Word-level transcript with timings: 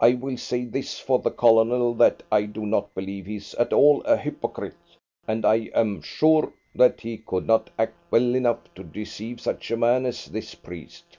I 0.00 0.12
will 0.12 0.36
say 0.36 0.66
this 0.66 0.98
for 0.98 1.18
the 1.18 1.30
Colonel, 1.30 1.94
that 1.94 2.22
I 2.30 2.42
do 2.42 2.66
not 2.66 2.94
believe 2.94 3.24
he 3.24 3.36
is 3.36 3.54
at 3.54 3.72
all 3.72 4.02
a 4.02 4.18
hypocrite, 4.18 4.76
and 5.26 5.46
I 5.46 5.70
am 5.74 6.02
sure 6.02 6.52
that 6.74 7.00
he 7.00 7.16
could 7.16 7.46
not 7.46 7.70
act 7.78 7.94
well 8.10 8.34
enough 8.34 8.58
to 8.74 8.84
deceive 8.84 9.40
such 9.40 9.70
a 9.70 9.78
man 9.78 10.04
as 10.04 10.26
this 10.26 10.54
priest." 10.54 11.16